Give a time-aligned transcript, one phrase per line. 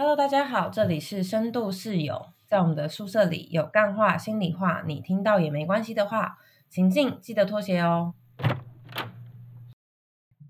[0.00, 8.14] Hello，大家好，这里是深度室友，在我们的宿舍里有干话、心里话，你听到也没关系的话，请进，记得脱鞋哦。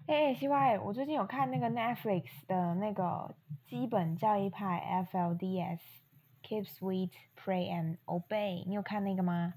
[0.06, 3.34] 哎、c Y，我最近有看那个 Netflix 的那个
[3.64, 7.12] 基本教育派 FLDS，Keep Sweet,
[7.42, 9.54] Pray and Obey，你有看那个吗？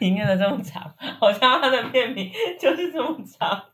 [0.00, 3.66] 你念的这么长，好像它的片名就是这么长。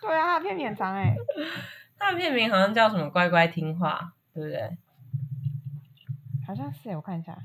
[0.00, 1.14] 对啊，它的片名很长哎、
[1.98, 4.76] 它的片名好像叫什么“乖乖听话”，对不对？
[6.46, 7.36] 好像是欸我看一下。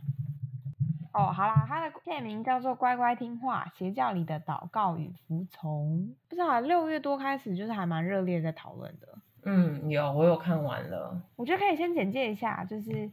[1.14, 5.98] 哦，好啦，它的片名叫做《乖乖听话：邪教里的祷告与服从》。
[6.30, 9.08] 不知道啊六月多开始就是还蛮热烈在讨论的。
[9.44, 11.20] 嗯，有，我有看完了。
[11.36, 13.10] 我觉得可以先简介一下，就是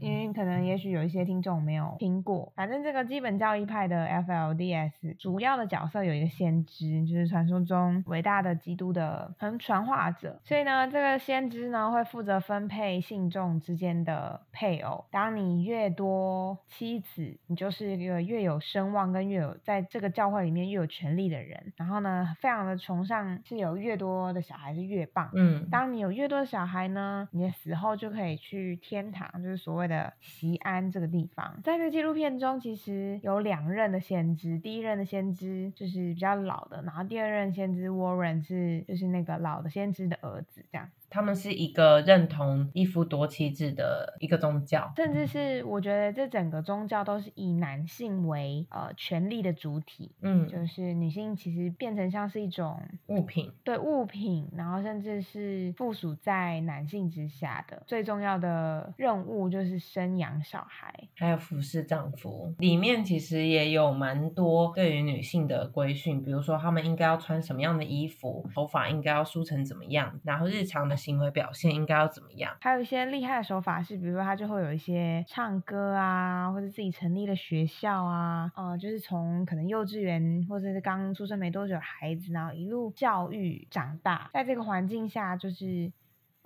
[0.00, 15.04] 因为可能也许有一些听众没有听过，反正这个基本教义派的 FLDS 主要的角色有一个先知，就是传说中伟大的基督的很传话者，所以呢，这个先知呢会负责分配信众之间的配偶。
[15.10, 21.72] 当你越多妻子，你就是一个越有声望跟越有在这个教会里面越有权力的人。
[21.76, 25.30] 然后呢，非常的崇尚是有越多的小孩是越棒。
[25.34, 31.60] 嗯，当你有越多的小孩呢，你的死后就可以去天堂，就是所谓的西安这个地方。
[31.62, 40.88] 在这纪录片中，其实有两任的先知，第一任的先知就是比较老的，然后第二任先知 Warren 是就是那个老的先知的儿子，这样。
[41.08, 44.92] 他们是一个认同一夫多妻制的一个宗教。
[44.96, 53.52] 甚至是我觉得这整个宗教都是以男性为呃权力的主体，嗯，就是女性其实变成像是一种物品。
[53.64, 60.92] 对物品，然后甚至是附属在男性之下的最重要的任务就是生养小孩。
[61.16, 72.56] 还有服侍丈夫，里面其实也有蛮多对于女性的规训，比如说她们应该要穿什么样的衣服，头发应该要梳成怎么样，然后日常的行为表现应该要怎么样。
[72.60, 85.92] 还有一些厉害的手法是，比如说他就会有一些唱歌啊，或者自己成立的学校啊，呃，就是从可能幼稚园或者是刚出生没多久的孩子，然后一路教育长大，在这个环境下，就是。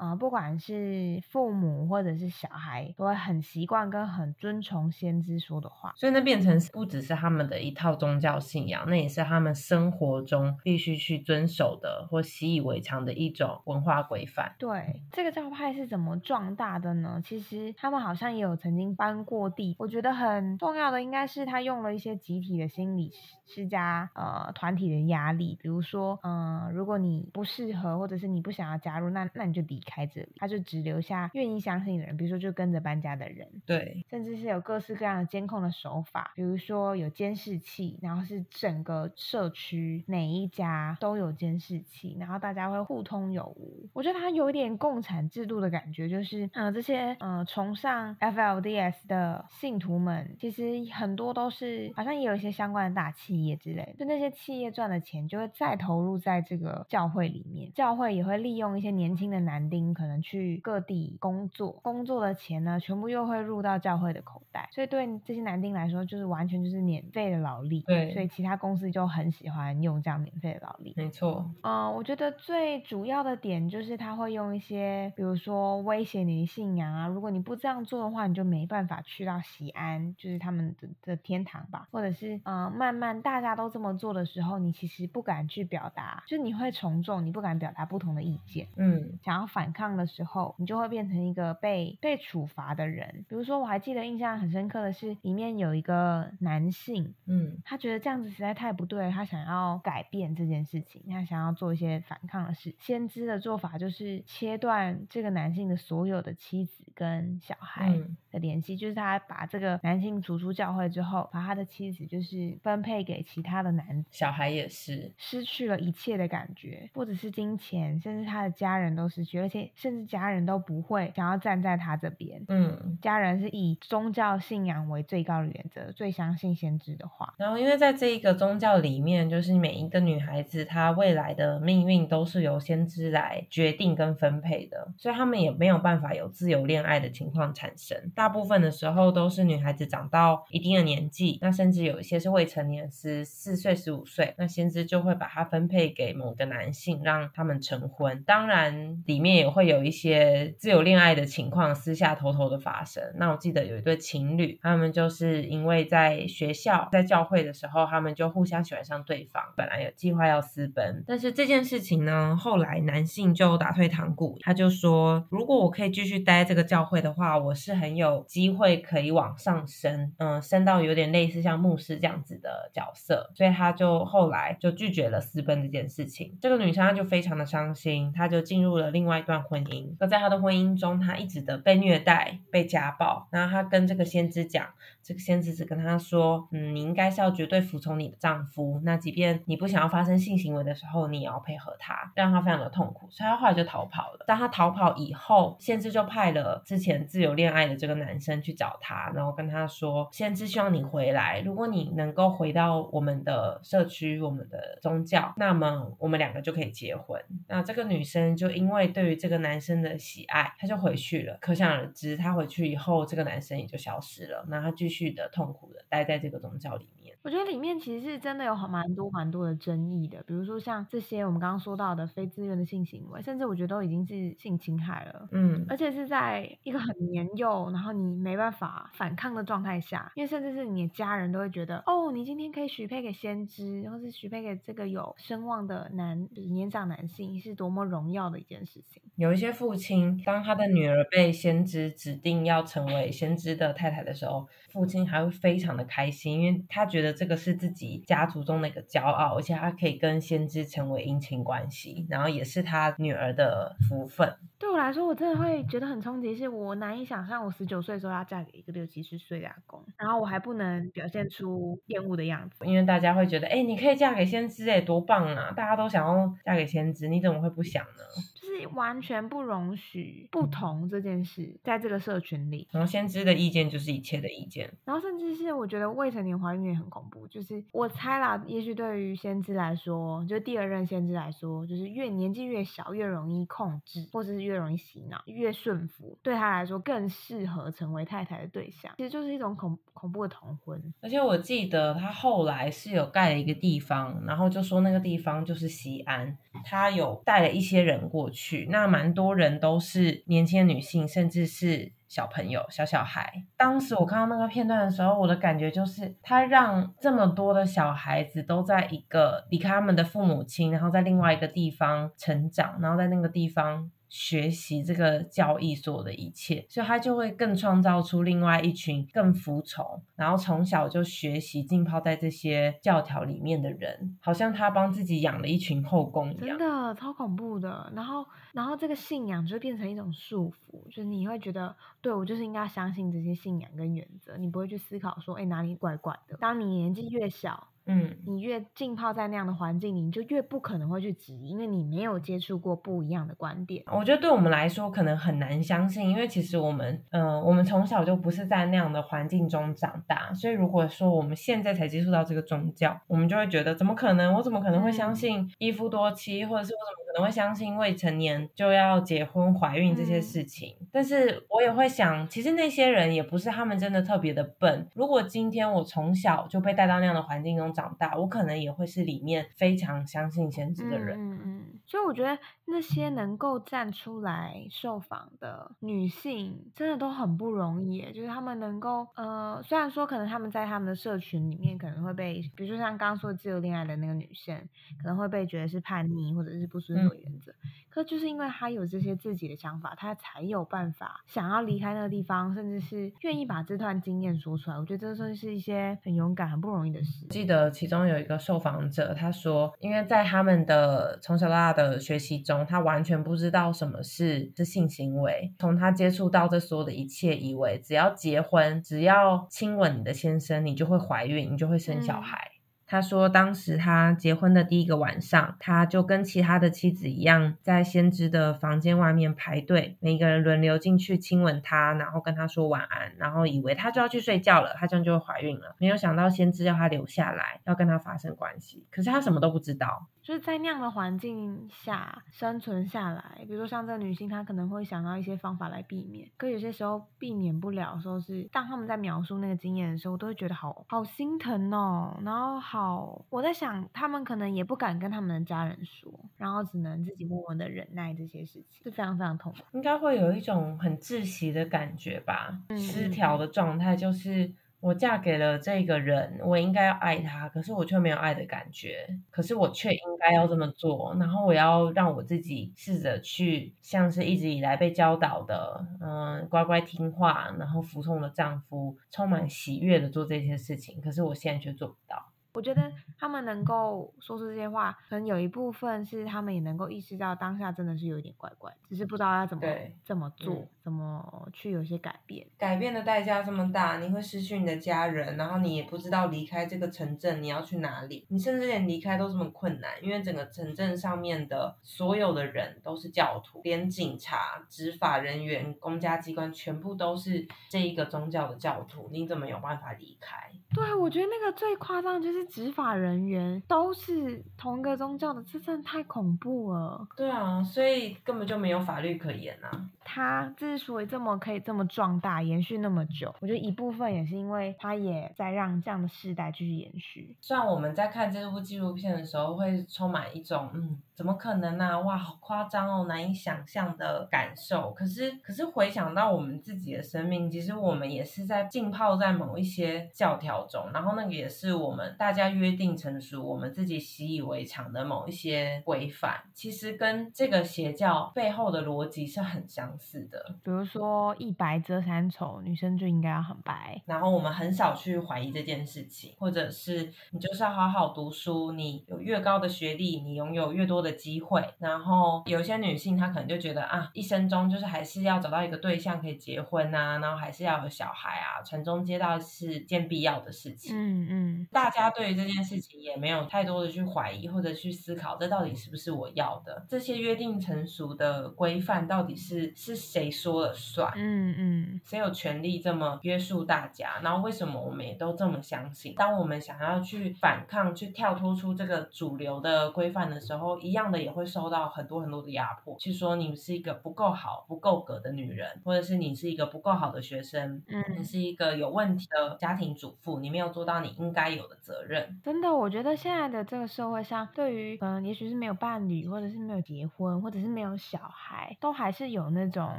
[0.00, 5.92] 呃，不管是父母或者是小孩，都会很习惯跟很遵从先知说的话。
[5.94, 14.54] 所以那变成不只是他们的一套宗教信仰，那也是他们生活中必须去遵守的或习以为常的一种文化规范。
[14.58, 17.20] 对，这个教派是怎么壮大的呢？
[17.22, 19.76] 其实他们好像也有曾经搬过地。
[19.78, 23.12] 我觉得很重要的应该是他用了一些集体的心理
[23.44, 33.46] 施加呃团体的压力，比如说嗯、呃如果你不适合或者是你不想要加入，那那你就离开这里，他就只留下愿意相信的人，比如说就跟着搬家的人。
[33.66, 43.88] 对，甚至是有各式各样的监控的手法，比如说有监视器，然后是整个社区哪一家都有监视器，然后大家会互通有无。
[43.92, 50.62] 我觉得它有一点共产制度的感觉，就是呃这些呃崇尚 FLDS 的信徒们，其实
[50.92, 67.80] 很多都是好像也有一些相关的大企业之类的，就那些企业赚的钱就会再投入在这个教会里面，教会也会利用一些年轻的男丁可能去各地工作，工作的钱呢全部又会入到教会的口袋，所以对这些男丁来说，就是完全就是免费的劳力。
[67.86, 70.92] 对所以其他公司就很喜欢用这样免费的劳力。
[70.96, 88.66] 没错，嗯、我觉得最主要的点就是他会用一些，比如说威胁你的信仰啊，如果你不这样做的话，你就没办法去到西安，就是他们的的天堂吧，或者是呃，慢慢大家都这么做的时候，你其实不敢去表达，就是你会从众，你不敢表达不同的意见。
[88.76, 93.24] 嗯，想要反抗的时候，你就会变成一个被被处罚的人。
[93.28, 102.74] 比如说，我还记得印象很深刻的是，里面有一个男性，嗯，他觉得这样子实在太不对，他想要改变这件事情，他想要做一些反抗的事。
[102.78, 108.16] 先知的做法就是切断这个男性的所有的妻子跟小孩嗯。
[108.30, 122.42] 的联系，就是他把这个男性逐出教会之后，把他的妻子就是分配给其他的男小孩也是，失去了一切的感觉，不只是金钱，甚至他的家人都失去，而且甚至家人都不会想要站在他这边。
[122.48, 122.96] 嗯。
[123.02, 127.34] 家人是以宗教信仰为最高的原则，最相信先知的话。
[127.36, 138.10] 然后，因为在这一个宗教里面，就是每一个女孩子她未来的命运都是由先知来决定跟分配的，所以他们也没有办法有自由恋爱的情况产生。
[138.14, 148.22] 大部分的时候都是女孩子长到一定的年纪，那甚至有一些是未成年，十四岁、十五岁，那先知就会把它分配给某个男性，让他们成婚。
[148.24, 153.02] 当然，里面也会有一些自由恋爱的情况，私下偷偷的发生。
[153.16, 176.36] 那我记得有一对情侣，他们就是因为在学校、在教会的时候，他们就互相喜欢上对方，本来有计划要私奔，但是这件事情呢，后来男性就打退堂鼓，他就说，如果我可以继续待这个教会的话，我是很有机会可以往上升，嗯，升到有点类似像牧师这样子的角色，所以他就后来就拒绝了私奔这件事情。
[176.40, 179.94] 这个女生她就非常的伤心，她就进入了另外一段婚姻。
[180.00, 183.28] 而在她的婚姻中，她一直的被虐待、被家暴。
[183.30, 184.66] 然后她跟这个先知讲，
[185.02, 188.80] 这个先知只跟她说，嗯，你应该是要绝对服从你的丈夫。
[188.84, 193.08] 那即便你不想要发生性行为的时候，你也要配合他，让他非常的痛苦。
[193.10, 194.24] 所以她后来就逃跑了。
[194.26, 207.20] 当她逃跑以后，先知就派了之前自由恋爱的这个男生去找她，然后跟他说，先知希望你回来，如果你能够回到我们的社区、我们的宗教，那么我们两个就可以结婚。
[207.48, 211.38] 那这个女生就因为对于这个男生的喜爱，他就回去了。
[211.40, 214.44] 可想而知，他回去以后，这个男生也就消失了。
[214.48, 216.99] 那他继续的痛苦的待在这个宗教里面。
[217.22, 225.28] 我觉得里面其实是真的有很蛮多蛮多的争议的，比如说像这些我们刚刚说到的非自愿的性行为，甚至我觉得都已经是性侵害了。
[225.32, 239.02] 嗯，而且是在一个很年幼，然后你没办法反抗的状态下，因为甚至是你的家人都会觉得，哦，你今天可以许配给先知，或是许配给这个有声望的男，就是年长男性，是多么荣耀的一件事情。
[239.16, 254.36] 有一些父亲，当他的女儿被先知指定要成为先知的太太的时候，父亲还会非常的开心，因为他觉得这个是自己家族中的一个骄傲，而且他可以跟先知成为姻亲关系，然后也是他女儿的福分。
[254.58, 265.52] 对我来说，我真的会觉得很冲击，是我难以想象，我十九岁的时候要嫁给一个六七十岁的阿公，然后我还不能表现出厌恶的样子，因为大家会觉得，哎，你可以嫁给先知，哎，多棒啊！
[265.56, 268.02] 大家都想要嫁给先知，你怎么会不想呢？
[268.50, 290.82] 就是完全不容许不同这件事在这个社群里，然后先知的意见就是一切的意见，然后甚至是我觉得未成年怀孕也很恐怖，就是我猜啦，也许对于先知来说，就第二任先知来说，就是越年纪越小越容易控制，或者是越容易洗脑，越顺服，对他来说更适合成为太太的对象，其实就是一种恐恐怖的同婚。
[291.00, 298.39] 而且我记得他后来是有盖了一个地方，然后就说那个地方就是西安，他有带了一些人过去，
[298.70, 303.44] 那蛮多人都是年轻的女性，甚至是小朋友、小小孩。
[303.56, 313.90] 当时我看到那个片段的时候，我的感觉就是他让这么多的小孩子都在一个离开他们的父母亲，然后在另外一个地方成长，然后在那个地方。
[314.10, 327.90] 学习这个教义所有的一切，所以他就会更创造出另外一群更服从，然后从小就学习浸泡在这些教条里面的人，好像他帮自己养了一群后宫一样，真的超恐怖的。
[327.94, 336.36] 然后，然后这个信仰就变成一种束缚，就是你会觉得，对我就是应该相信这些信仰跟原则，你不会去思考说，哎，哪里怪怪的。
[336.38, 337.68] 当你年纪越小。
[337.90, 343.82] 嗯，你越浸泡在那样的环境里，你就越不可能会去质疑，因为你没有接触过不一样的观点。
[343.88, 354.32] 我觉得对我们来说可能很难相信，因为其实我们，嗯，我们从小就不是在那样的环境中长大，所以如果说我们现在才接触到这个宗教，我们就会觉得怎么可能？
[354.34, 360.76] 我怎么可能会相信一夫多妻，或者是我怎么可能会相信未成年就要结婚、怀孕这些事情？
[360.92, 364.88] 但是我也会想，其实那些人也不是他们真的特别的笨。
[364.94, 371.18] 如果今天我从小就被带到那样的环境中，长大，我可能也会是里面非常相信先知的人。
[371.18, 378.00] 嗯嗯，所以我觉得那些能够站出来受访的女性，真的都很不容易。
[378.12, 384.56] 就是她们能够，呃，虽然说可能她们在她们的社群里面可能会被，比如说像刚刚说自由恋爱的那个女生，
[385.02, 387.52] 可能会被觉得是叛逆或者是不遵守原则。
[387.92, 394.78] 可就是因为他有这些自己的想法，他才有办法想要离开那个地方，甚至是愿意把这段经验说出来。
[394.78, 397.26] 我觉得这算是一些很勇敢、很不容易的事。
[397.30, 397.68] 记得。
[397.70, 405.52] 其中有一个受访者，他说，因为在他们的从小到大的学习中，他完全不知道什么是是性行为。
[405.58, 412.49] 从他接触到这所有的一切，以为只要结婚，只要亲吻你的先生，你就会怀孕，你就会生小孩。
[412.90, 425.76] 他说，当时他结婚的第一个晚上，他就跟其他的妻子一样，在先知的房间外面排队，每个人轮流进去亲吻他，然后跟他说晚安，然后以为他就要去睡觉了，他这样就会怀孕了。
[425.78, 430.08] 没有想到先知要他留下来，要跟他发生关系，可是他什么都不知道。
[430.22, 433.44] 就是在那样的环境下生存下来。
[433.46, 449.58] 比如说像这个女性，她可能会想到一些方法来避免，可有些时候避免不了，说是当他们在描述那个经验的时候，我都会觉得好好心疼哦，然后好，我在想他们可能也不敢跟他们的家人说，然后只能自己默默的忍耐这些事情，是非常非常痛苦。
[449.72, 454.52] 应该会有一种很窒息的感觉吧，失调的状态就是。
[454.80, 472.29] 我嫁给了这个人，我应该要爱他，可是我却没有爱的感觉，可是我却应该要这么做，然后我要让我自己试着去，像是一直以来被教导的，嗯，乖乖听话，然后服从了丈夫，充满喜悦的做这些事情，可是我现在却做不到。
[472.60, 479.64] 我觉得他们能够说出这些话，可能有一部分是他们也能够意识到当下真的是有点怪怪，只是不知道要怎么
[480.04, 482.46] 怎么做，怎么去有些改变。
[482.58, 500.36] 改变的代价这么大，你会失去你的家人，然后你也不知道离开这个城镇你要去哪里，你甚至连离开都这么困难，因为整个城镇上面的所有的人都是教徒，连警察、执法人员、公家机关全部都是这一个宗教的教徒，你怎么有办法离开？
[500.74, 507.06] 对，我觉得那个最夸张就是执法人员都是同一个宗教的，这真的太恐怖了。
[507.16, 509.88] 对啊，所以根本就没有法律可言啊。
[510.04, 517.36] 他之所以这么可以这么壮大，延续那么久，我觉得一部分也是因为他也在让这样的世代继续延续。
[517.40, 520.98] 虽然我们在看这部纪录片的时候，会充满一种嗯。
[521.20, 522.00] 怎么可能呢？
[522.00, 524.90] 哇，好夸张哦，难以想象的感受。
[524.92, 536.40] 可是，可是回想到我们自己的生命，其实我们也是在浸泡在某一些教条中，然后那个也是我们大家约定成熟、我们自己习以为常的某一些规范。
[536.54, 540.54] 其实跟这个邪教背后的逻辑是很相似的。
[540.64, 544.00] 比如说，一白遮三丑，女生就应该要很白。
[544.06, 551.09] 然后我们很少去怀疑这件事情，或者是你就是要好好读书，你有越高的学历，你拥有越多的。
[551.12, 560.94] 机会，然后有些女性她可能就觉得啊，一生中就是还是要找到一个对象可以结婚啊，然后还是要有小孩啊，传宗接代是件必要的事情。
[560.96, 566.84] 嗯嗯，大家对于这件事情也没有太多的去怀疑或者去思考，这到底是不是我要的？
[566.88, 571.12] 这些约定成熟的规范到底是是谁说了算？
[571.16, 574.20] 嗯嗯，谁有权利这么约束大家？
[574.22, 576.14] 然后为什么我们也都这么相信？
[576.14, 581.00] 当我们想要去反抗、去跳脱出这个主流的规范的时候，一样。
[581.00, 592.38] 这样的也会受到很多很多的压迫，去说你是一个不够好、不够格的女人，或者是你是一个不够好的学生，嗯，你是一个有问题的家庭主妇，你没有做到你应该有的责任。
[592.44, 599.90] 真的，我觉得现在的这个社会上，对于嗯，也许是没有伴侣，或者是没有结婚，或者是没有小孩，都还是有那种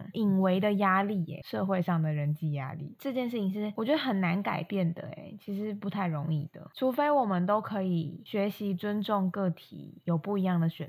[0.14, 2.96] 隐微的压力耶，社会上的人际压力。
[3.00, 10.81] 这件事情是我觉得很难改变的，哎，其实不太容易的，除非我们都可以学习尊重个体，有不一样的选。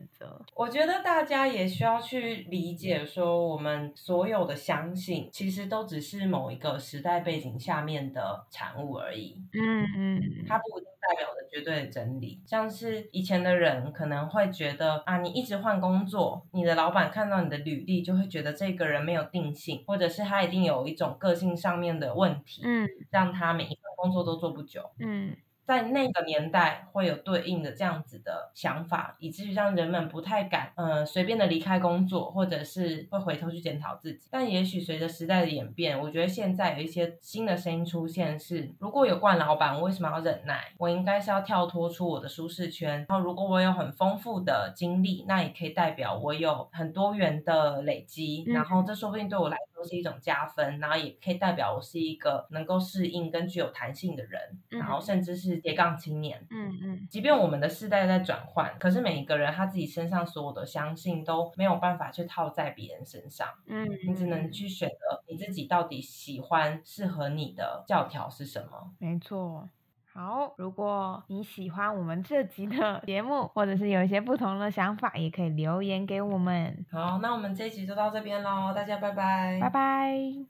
[0.55, 9.43] 我觉得大家也需要去理解，说我们所有的相信，其实都只是某一个时代背景下面的产物而已。
[9.53, 12.41] 嗯嗯，它不一定代表着绝对的真理。
[12.47, 25.37] 像是以前的人可能会觉得啊，你一直换工作，你的老板看到你的履历就会觉得这个人没有定性，或者是他一定有一种个性上面的问题，嗯，让他每一份工作都做不久，嗯。
[25.73, 34.29] 在那个年代会有对应的这样子的想法，以至于让人们不太敢，嗯，随便的离开工作，或者是会回头去检讨自己。
[34.31, 40.61] 但也许随着时代的演变，我觉得现在有一些新的声音出现，是如果有惯老板，我为什么要忍耐？
[40.77, 43.07] 我应该是要跳脱出我的舒适圈。
[43.09, 48.45] 然后，如果我有很丰富的经历，那也可以代表我有很多元的累积。
[48.49, 54.39] 然后，这说不定对我来说是一种加分，然后也可以代表我是一个能够适应跟具有弹性的人。
[54.69, 55.62] 然后，甚至是。
[55.63, 68.93] 斜杠青年，嗯嗯，即便我们的世代在转换，可是每一个人他自己身上所有的相信都没有办法去套在别人身上，嗯，你只能去选择你自己到底喜欢、适合你的教条是什么。
[68.99, 69.69] 没错，
[70.13, 76.85] 好，如果你喜欢我们这集的节目，或者是有一些不同的想法，也可以留言给我们。
[76.91, 80.33] 好，那我们这一集就到这边喽，大家拜拜，拜拜。